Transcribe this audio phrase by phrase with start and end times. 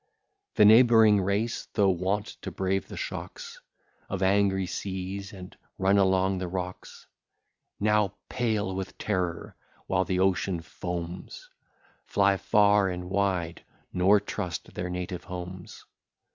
[0.55, 3.61] The neighbouring race, though wont to brave the shocks
[4.09, 7.05] Of angry seas, and run along the rocks,
[7.79, 11.51] Now, pale with terror, while the ocean foams,
[12.07, 15.85] Fly far and wide, nor trust their native homes.